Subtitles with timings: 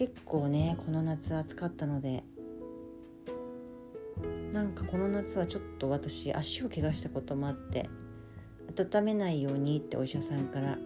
[0.00, 2.24] 結構ねこの夏暑かったので。
[4.50, 7.88] なんかこの夏はちょっと私足を怪我したこともあって
[8.76, 10.76] 温めないようにってお医者さんから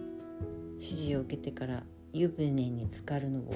[0.79, 1.83] 指示を受けてから
[2.13, 3.55] 湯船に浸かるのを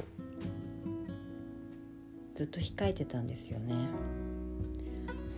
[2.34, 3.76] ずっと控えてたんですよね。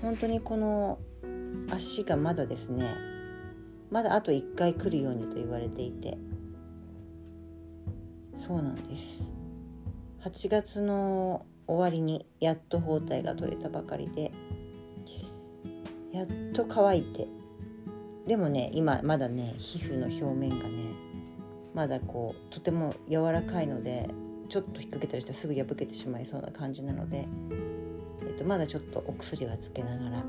[0.02, 1.00] 本当にこの
[1.70, 2.96] 足がまだですね
[3.90, 6.18] まだあと1回来るようにと言われていて
[8.40, 9.41] そうなんです。
[10.24, 14.32] 8月の終わりにやっと包帯が取れたばかりで
[16.12, 17.28] やっと乾いて。
[18.28, 20.94] でもね今まだね皮膚の表面がね
[21.74, 24.08] まだこうとても柔らかいので
[24.48, 27.28] ちょっと引っ掛けたりしたらすぐ破けてしまいそうな感じなので、
[28.22, 30.24] えっと、まだちょっとお薬はつけながら。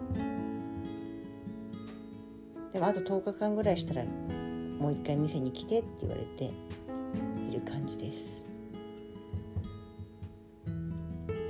[2.73, 6.51] でもあと10日間ぐらいしたらもう一回店に来てって言われて
[7.51, 8.42] いる感じです。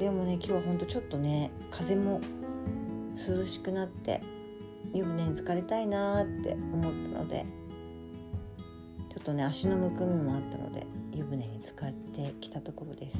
[0.02, 2.20] でもね今日はほんとちょっとね風も
[3.16, 4.20] 涼しくなって
[4.92, 7.46] 湯船に浸かりたいなって思ったので
[9.10, 13.18] ちょっとね足のむくみもあったので湯船に浸かってきたところです。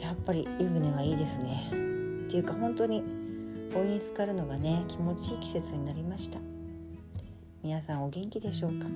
[0.00, 1.68] やっぱり湯船はいいですね。
[1.68, 3.04] っていうか本当に
[3.74, 6.38] お湯に浸かるのがね気持ちいい季節になりました。
[7.62, 8.86] 皆さんお元気でしょうか？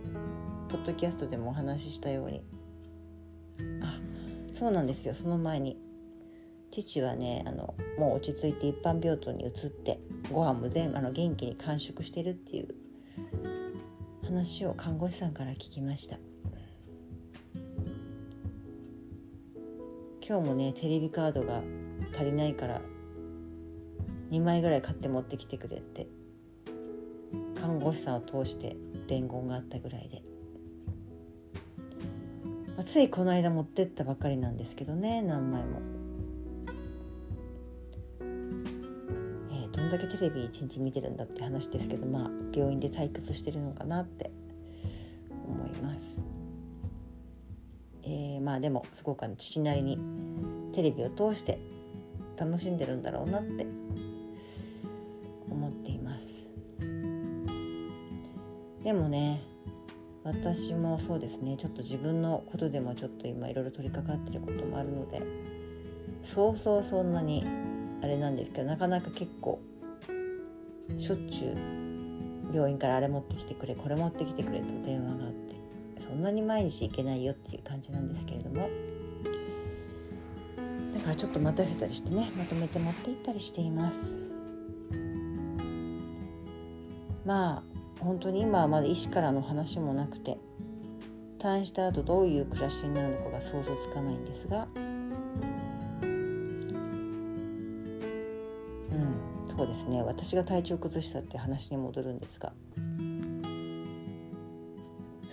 [0.68, 2.42] ポッドキャストでもお話ししたように。
[3.84, 4.02] あ
[4.58, 5.78] そうなんですよその前に。
[6.72, 10.00] 父はねあのもう落ち着いて一般病棟に移って
[10.34, 12.74] ご飯も全あの元気に完食してるっていう。
[14.24, 16.18] 話を看護師さんから聞きました。
[20.28, 21.62] 今日もねテレビカードが
[22.16, 22.82] 足りないから
[24.32, 26.08] 2枚ぐらい買って持ってきてくれって。
[27.60, 28.76] 看護師さんを通して
[29.08, 30.24] 伝言があったぐらいで、
[32.76, 35.82] まあ、ついこの間持ってったばかりなんですけどね何枚も、
[39.52, 44.32] えー、どんだけテレビ一日見てるんだって話ですけどまあ病院で退屈してるのかなって
[45.48, 46.00] 思います。
[48.04, 50.00] えー、まあでもすごくあの父なりに
[50.74, 51.60] テレビを通して
[52.38, 53.68] 楽しんでるんだろうなって
[58.84, 59.42] でもね
[60.24, 61.56] 私もそうですね。
[61.58, 65.22] ちょっと自分のことでもちょっと今いろいろ取り掛かってることもあるので
[66.24, 67.46] そうそうそんなに
[68.04, 69.60] あれなんですけどなかなか結構
[70.98, 71.50] しょっちゅ
[72.52, 75.56] う病院からあれ持ってきてくれこれ持ってきてくれと電話があって
[76.02, 78.70] そんなに毎日行けないよっていう感じなんですけれども
[80.94, 84.16] だからちょっと待たせたりしてねまとめて持って行ったりしています。
[87.26, 87.69] まあ
[88.00, 90.38] 本当に今はまだ医師からの話もなくて
[91.40, 95.14] 退院した後どういう暮らしになるのかが想像つかないんですがうん
[99.60, 100.02] そうですね。
[100.02, 102.54] 私が体調崩したって話に戻るんですが。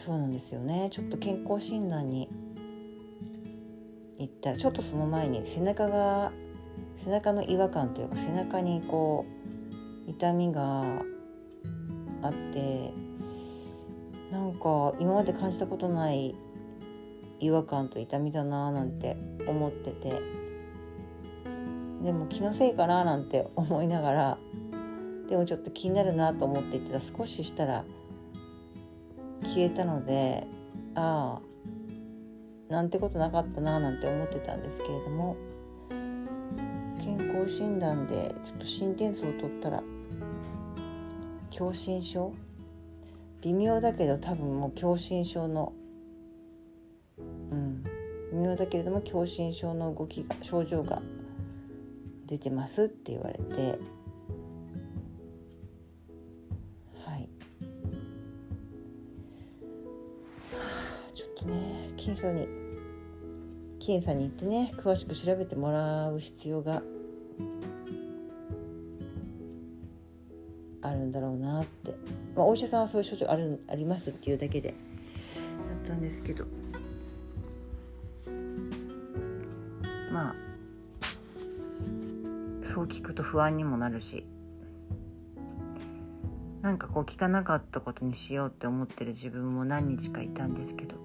[0.04, 0.88] そうなんですよね。
[0.90, 2.28] ちょっと健康診断に
[4.18, 6.32] 行ったらちょっとその前に背中が
[7.04, 9.26] 背中の違和感というか背中にこ
[10.08, 10.84] う痛みが
[12.26, 12.92] あって
[14.30, 16.34] なんか今まで感じたことない
[17.38, 19.16] 違和感と痛みだなーなんて
[19.46, 20.46] 思ってて。
[22.02, 24.38] でも気のせいかななんて思いながら
[25.28, 27.84] でもちょっと気になるなと思っていたら少ししたら
[29.42, 30.46] 消えたので
[30.94, 31.40] あ
[32.70, 35.36] あなんてことなかったななんて思ってたんですけれども
[37.00, 39.82] 健康診断でちょっと心電図を取ったら
[41.56, 42.34] 狭心症？
[43.40, 45.72] 微妙だけど多分もう狭心症の
[47.18, 47.82] うん
[48.30, 51.00] 微妙だけれども狭心症の動きが症状が
[52.26, 53.78] 出てますって言われて。
[57.06, 57.28] はい。
[61.14, 62.46] ちょっとね検査に
[63.80, 66.82] 検査に行ってね詳しく調べてもらう必要が
[70.88, 71.94] あるんだろうなって、
[72.34, 74.70] まあ、お医者さんはそういう症状あるありますっていうだけで。
[74.70, 76.44] だったんですけど。
[80.12, 80.34] まあ
[82.64, 84.26] そう聞くと不安にもなるし。
[86.62, 90.96] なんかこう聞かなかったことにしようって思ってる自分も何日かいたんですけど。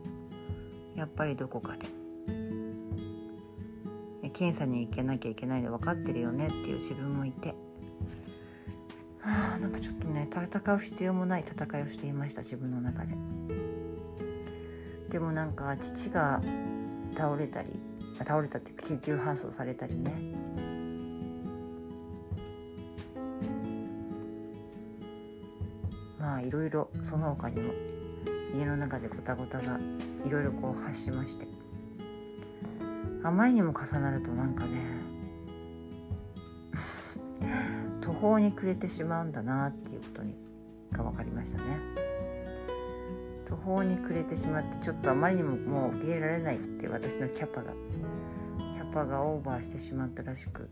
[0.96, 1.86] やっぱりどこかで。
[4.34, 7.54] 検査に行けなきゃいけないの分かってるよねっていう自分もいて。
[10.32, 13.16] 戦う必要もない戦いをしていました自分の中で。
[15.10, 16.42] でもなんか父が
[17.16, 17.80] 倒れたり
[18.20, 20.14] 倒れたって救急搬送されたりね。
[26.18, 27.74] まあいろいろその他にも
[28.56, 29.80] 家の中でごたごたが
[30.26, 31.46] いろいろこう発しまして。
[33.24, 34.80] あまりにも重なるとなんかね
[38.22, 40.36] 法に暮れてしまうんだなってことに
[40.92, 41.80] が分かりましたね。
[43.46, 47.74] 途方に暮れてしまってちょっとあまりにももう受け入れられないって私のキャパが
[48.74, 50.70] キャパがオーバーしてしまったらしく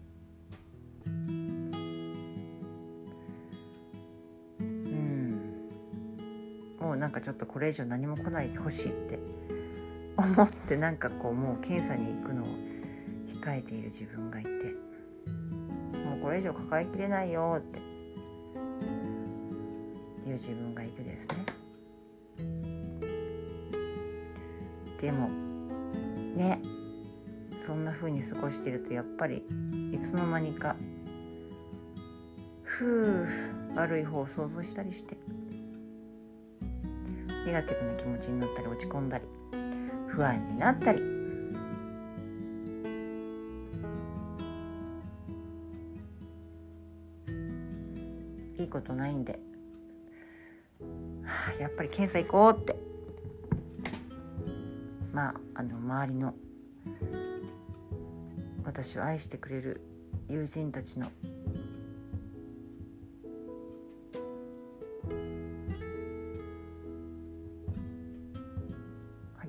[1.06, 1.72] うん
[6.80, 9.20] もうなんかちょっとこれ以上何も来ないでほしいって
[10.16, 12.46] 思ってなんかこうもう検査に行くのを
[13.28, 16.20] 控えている自分がいてもう。
[16.22, 17.89] これ以上抱えきれないよって
[20.40, 21.36] 自分がいてですね。
[25.02, 25.30] でも
[26.36, 26.62] ね
[27.66, 29.44] そんな風に過ごしてるとやっぱり
[29.92, 30.76] いつの間にか
[32.64, 33.28] ふう
[33.76, 35.18] 悪い方を想像したりして
[37.46, 39.26] ネガティブな気持ちになったり落ち込んだり
[40.08, 41.02] 不安になったり
[48.58, 49.40] いいことないんで、
[51.60, 52.90] やっぱり検査行こうって。
[55.20, 56.34] まああの周りの
[58.64, 59.82] 私を愛してくれる
[60.30, 61.12] 友人たちの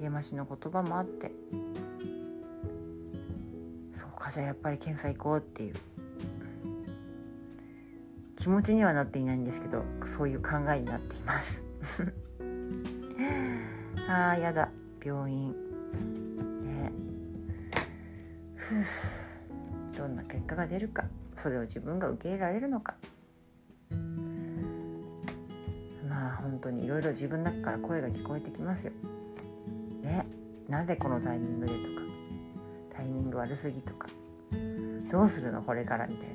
[0.01, 1.31] 励ましの言葉もあって
[3.95, 5.75] そうかじゃあやっぱり検査行こうっていう
[8.37, 11.70] 気持ちにはなっていないんですけどそういう考えになっています。
[14.09, 14.71] あーやだ
[15.05, 15.53] 病院。
[16.63, 16.93] ね。
[19.97, 21.05] どんな結果が出るか。
[21.37, 22.97] それを自分が受け入れられるのか。
[26.09, 28.93] まあ本当にいろいろ自分の中から声が聞こえてきますよ。
[30.03, 30.27] ね。
[30.69, 32.03] なぜこのタイミングでとか。
[32.95, 34.09] タイミング悪すぎとか。
[35.11, 36.35] どうするのこれからみたいな。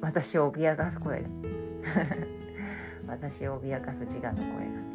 [0.00, 1.28] 私を脅かす声が。
[3.06, 4.86] 私を脅かす自我の声が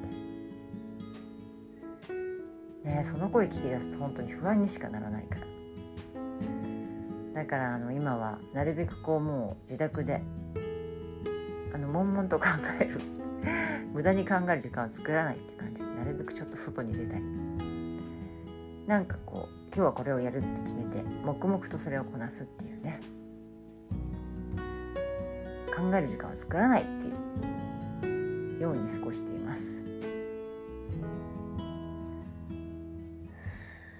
[2.83, 5.41] ねその声聞き出すと本当に不安にしかならないから。
[7.33, 10.21] だからあの今はなるべくこうもう自宅で
[11.73, 12.47] あの悶々と考
[12.79, 12.99] える
[13.93, 17.23] 無駄に考える時間を作らないって感じでなるべくちょっと外に出たり。
[18.87, 22.99] なんかこう今日はこれをやるって決めて黙々とそれをこなすっていうね。
[25.73, 27.20] 考える時間を作らないっていう。
[28.61, 29.81] ように過ごしています。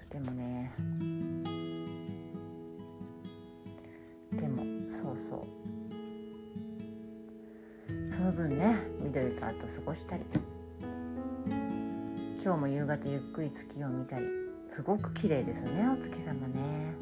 [0.08, 0.72] でもね
[4.32, 5.40] でもそうそう。
[8.12, 10.22] その分ね緑とあと過ごしたり。
[12.44, 14.26] 今日も夕方ゆっくり月を見たり。
[14.70, 16.94] すごく綺麗ですねお月様ね。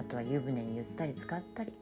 [0.00, 1.74] あとは湯船にゆったり使ったり。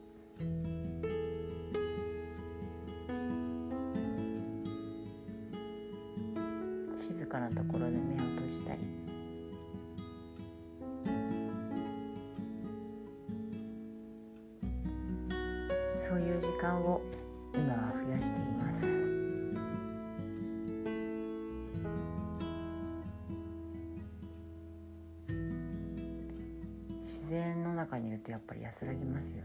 [27.91, 29.43] 中にいるとやっぱり安らぎますよね。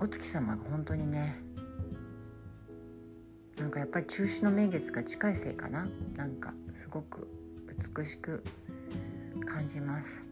[0.00, 1.36] お月様が本当にね
[3.56, 5.86] なんかやっぱり中秋の名月が近いせいかな。
[6.16, 7.28] なんかすごく
[7.96, 8.42] 美しく
[9.46, 10.31] 感じます。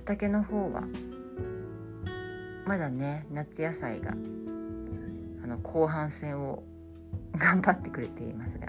[0.00, 0.82] 畑の方は
[2.64, 6.62] まだね夏野菜があの後半戦を
[7.36, 8.68] 頑張ってくれていますが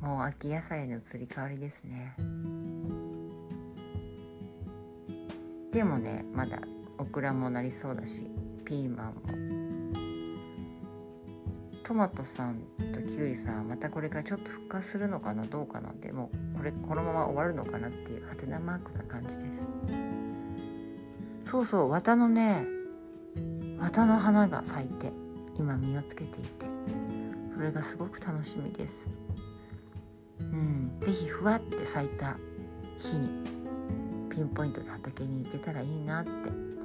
[0.00, 2.14] もう秋野菜の移り変わりですね。
[5.72, 6.58] でもねまだ
[6.98, 8.24] オクラもなりそうだし
[8.64, 9.47] ピーマンも
[11.88, 12.60] トマトさん
[12.92, 19.32] とキュウリさんはまたこれからちょっと復活するのかなどうかなんでもうこれこのまま終わるのかなっていうハテナマークな感じで
[21.46, 21.50] す。
[21.50, 22.66] そうそう綿のね
[23.78, 25.14] 綿の花が咲いて
[25.58, 26.66] 今実をつけていて
[27.56, 28.92] それがすごく楽しみです。
[30.40, 32.36] うん是非ふわって咲いた
[32.98, 33.30] 日に
[34.28, 36.30] ピンポイントで畑に行けたらいいなって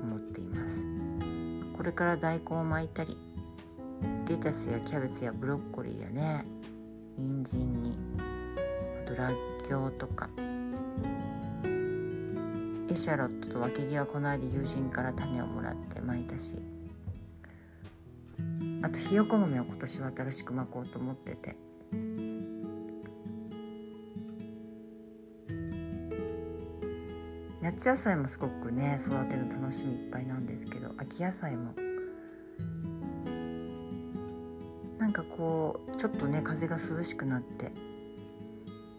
[0.01, 0.77] 思っています。
[1.75, 3.17] これから大根を巻いたり
[4.27, 6.46] レタスやキャベツやブロッコリーやね。
[7.18, 7.98] 人参に。
[9.06, 9.34] あとらっ
[9.68, 10.30] きょうとか。
[12.89, 16.56] エシャロットと分け際この間友人から種をもらって巻いたし。
[18.82, 21.58] あとひよこ豆を今年は新しく巻こうと思ってて。
[27.62, 31.74] 夏野菜もすごくね育てる楽しみいっぱいなんですけど秋野菜も
[35.38, 37.72] こうちょっとね風が涼しくなって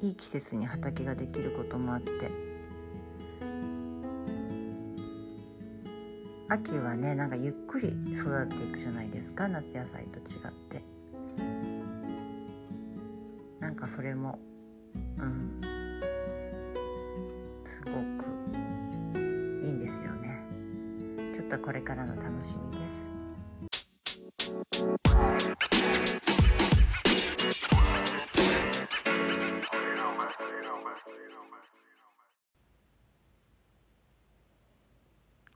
[0.01, 2.11] いい季節に畑ができることもあって。
[6.47, 10.83] 秋はねなんかゆっくり育っていくじゃないですか夏野菜と違って。
[13.61, 14.39] なんかそれも
[15.19, 15.61] うん
[17.65, 17.97] すごく
[19.17, 20.45] いいんですよね。
[21.35, 23.14] ちょっとこれからの楽しみです。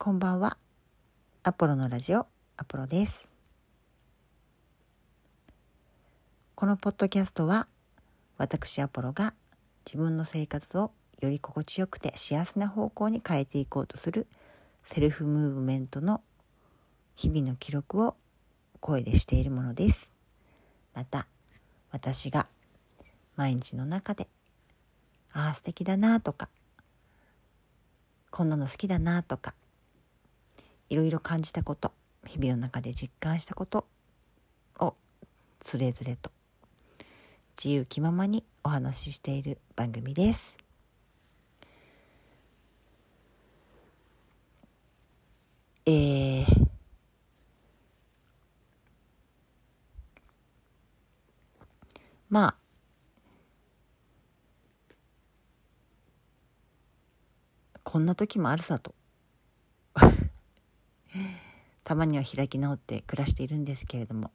[0.09, 0.57] こんばんは。
[1.43, 2.25] アポロのラジオ
[2.57, 3.29] アポロです。
[6.55, 7.67] このポッドキャストは
[8.39, 9.35] 私アポロが
[9.85, 10.89] 自分の生活を
[11.21, 14.25] より心地よくて幸せな方向に変えていこうとする
[14.87, 16.23] セルフムーブメントの
[17.15, 18.15] 日々の記録を
[18.79, 20.09] 声でしているものです。
[20.95, 21.27] また
[21.91, 22.47] 私が
[23.35, 24.27] 毎日の中で
[25.33, 26.49] ああ素敵だなとか
[28.31, 29.53] こんなの好きだなとか
[30.89, 31.91] いろいろ感じたこと
[32.25, 33.85] 日々の中で実感したこと
[34.79, 34.95] を
[35.59, 36.31] つれづれと
[37.57, 40.57] 自由気ままにお話ししている番組です。
[45.85, 46.45] えー、
[52.29, 52.55] まあ
[57.83, 58.93] こんな時もあるさと
[61.83, 64.31] たまには開き直って暮らしているんですけれども。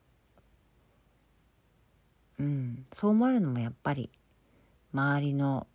[2.39, 2.87] うん。
[2.93, 4.11] そう思えるのもやっぱり
[4.93, 5.67] 周りの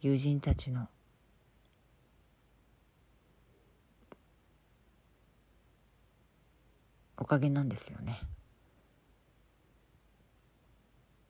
[0.00, 0.88] 友人たちの
[7.18, 8.20] おかげなんですよね。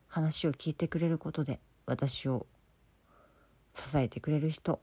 [0.08, 2.46] 話を聞いてくれることで私を
[3.74, 4.80] 支えてくれる人。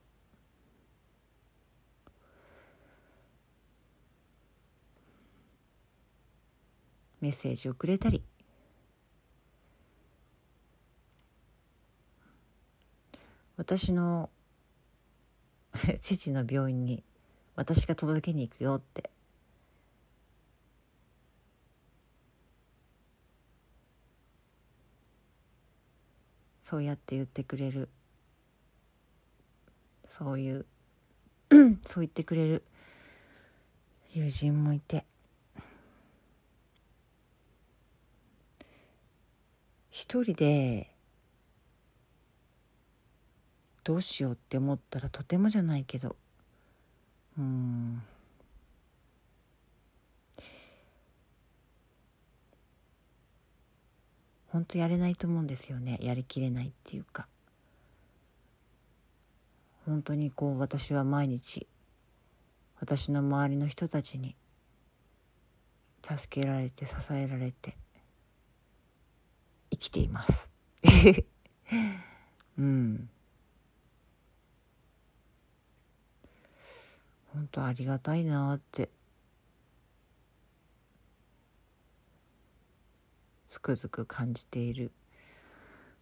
[7.24, 8.22] メッセージをくれたり。
[13.56, 14.30] 私の
[16.02, 17.02] 父の病院に
[17.56, 19.10] 私が届けに行くよって。
[26.66, 27.88] そうやって言ってくれる。
[30.10, 30.66] そういう
[31.88, 32.64] そう言ってくれる
[34.12, 35.06] 友人もいて。
[39.96, 40.90] 一人で
[43.84, 46.16] どうしようって思ったらとてもじゃないけど
[47.38, 48.02] うん。
[54.48, 56.00] 本当やれないと思うんですよね。
[56.02, 57.28] やりきれないっていうか。
[59.86, 61.68] 本当にこう私は毎日
[62.80, 64.36] 私の周りの人たちに
[66.02, 67.78] 助けられて支えられて
[69.74, 70.50] 生きています。
[72.58, 73.10] うん。
[77.34, 78.92] 本当ありがたいなって。
[83.50, 84.92] つくづく感じている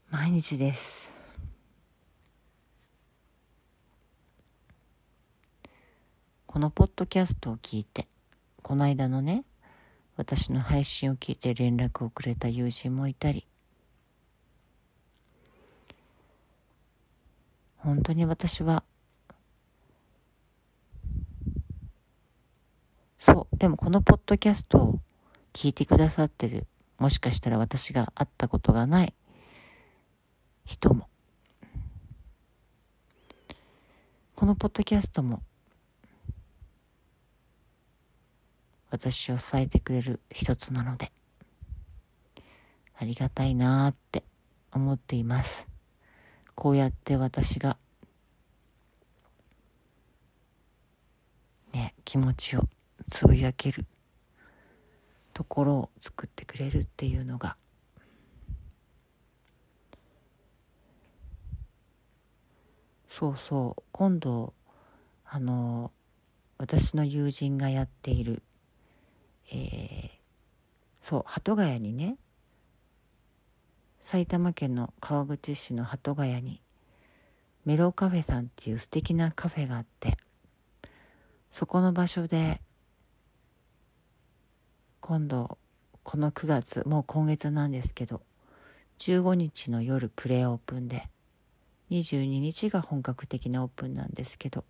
[0.10, 1.12] 毎日です。
[6.46, 8.10] このポッドキャストを聞いて
[8.62, 9.46] この間のね
[10.18, 13.48] 私の配信を聞いて連絡をくれた友人もいたり
[17.84, 18.84] 本当に私は
[23.20, 25.00] そうでもこのポッドキャストを
[25.54, 26.66] 聞いてくださってる
[26.98, 29.14] もしかしたら私が会ったことがない
[30.66, 31.08] 人も。
[34.36, 35.44] このポッドキャストも
[38.90, 41.12] 私を支えてくれる一つなので
[42.98, 44.24] ありがたいなーって
[44.72, 45.71] 思っています。
[46.56, 47.78] こうやって私が
[51.74, 52.68] ね気持ちを
[53.10, 53.86] つぶやける
[55.34, 57.58] ところを作ってくれるっていうのが
[63.08, 64.54] そうそう今度
[65.26, 65.92] あの
[66.58, 68.42] 私の友人がやっている
[69.54, 70.10] えー、
[71.02, 72.18] そう鳩ヶ谷にね
[74.02, 76.62] 埼玉県の川口市の鳩ヶ谷に
[77.66, 80.18] メロカフェさんっていう素敵なカフェがあって
[81.52, 82.60] そこの場所で
[85.00, 85.58] 今度
[86.04, 88.22] この9月もう今月なんですけど
[89.00, 91.08] 15日の夜プレオープンで
[91.92, 94.64] 22日が本格的なオープンなんですけど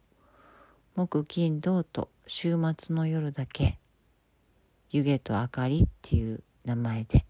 [0.95, 3.79] 木金土と週末の夜だけ
[4.89, 7.25] 湯気と明かりっていう名前で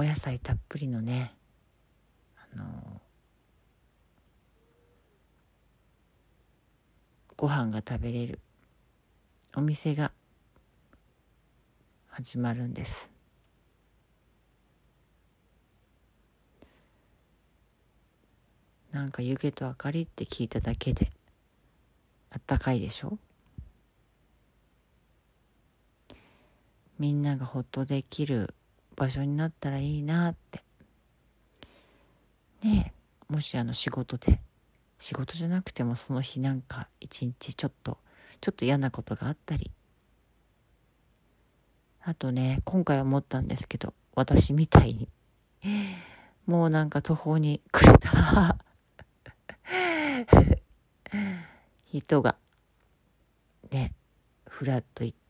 [0.00, 1.34] お野菜たっぷりのね
[2.54, 2.64] あの
[7.36, 8.38] ご飯が食べれる
[9.56, 10.12] お店が
[12.10, 13.10] 始まるんです。
[18.92, 21.10] なんか湯気と明かりって聞いただけで
[22.30, 23.18] あったかいでしょ？
[27.00, 28.54] みんながほっとできる
[28.98, 30.64] 場所になったらいいなって。
[32.64, 34.40] ねえもしあの仕事で
[34.98, 37.98] 仕事じゃなくてもその日なんか一日ちょっと
[38.40, 39.70] ちょっと嫌なことがあったり。
[42.02, 45.08] あとね今回思ったんですけど私みたいに。
[46.46, 48.58] もうなんか途方に暮れた。
[51.92, 52.36] 人が
[53.70, 53.94] ね
[54.48, 55.27] ふらっと行って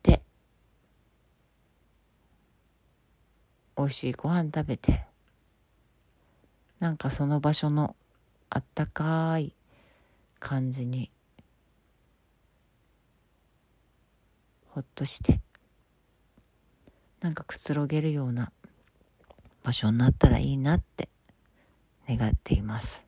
[3.79, 5.07] 美味しいご飯食べて。
[6.81, 7.95] なんかその場所の
[8.51, 9.55] あったかい
[10.41, 11.13] 感じに。
[14.71, 15.41] ほっとして。
[17.21, 18.51] なんかくつろげるような
[19.63, 21.09] 場所になったらいいなって。
[22.09, 23.05] 願っています。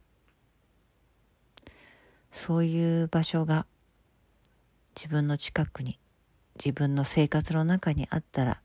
[2.32, 3.66] そういう場所が
[4.94, 5.98] 自分の近くに
[6.54, 8.60] 自分の生活の中にあったら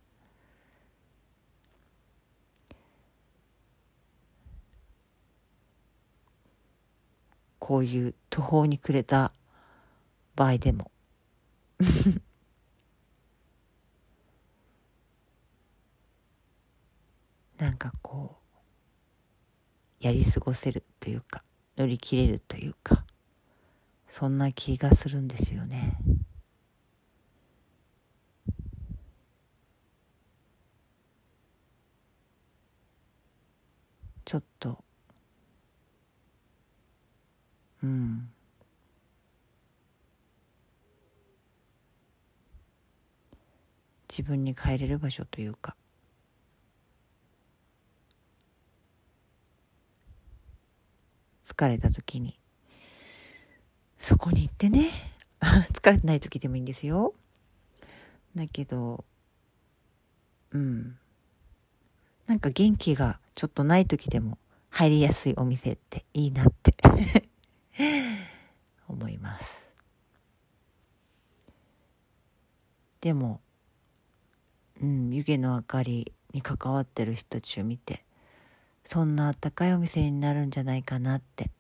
[7.66, 9.32] こういう途方に暮れた
[10.36, 10.92] 場合でも
[17.58, 18.38] なんかこ
[20.00, 21.44] うやり過ごせるというか
[21.76, 23.04] 乗り切れるというか
[24.12, 25.98] そんな気がするんですよね。
[34.24, 34.85] ちょっと
[37.86, 38.30] うん。
[44.10, 45.76] 自分に帰れる場所というか。
[51.44, 52.40] 疲れた時に。
[54.00, 54.90] そこに行ってね。
[55.40, 57.14] 疲れてない時でもいいんですよ。
[58.36, 59.06] だけど
[60.52, 60.98] うん。
[62.26, 64.40] なんか元気がちょっとない時でも
[64.72, 66.76] 入りやすいお店っていいなって。
[68.88, 69.66] 思います。
[73.02, 73.42] でも
[74.82, 78.04] うん湯気の明かりに関わってる人たちを見て
[78.86, 81.52] そんなあったかいお店になるんじゃないかなって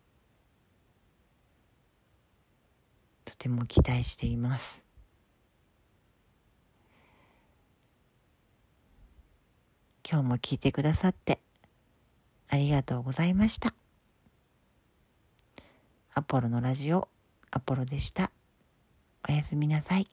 [3.25, 4.81] とても期待しています。
[10.07, 11.39] 今日も聞いてくださって
[12.47, 13.84] ありがとうございました。
[16.17, 17.09] アポロのラジオ
[17.51, 18.31] アポロでした。
[19.27, 20.07] おやすみなさい。